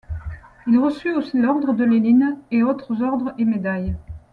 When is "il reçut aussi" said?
0.65-1.37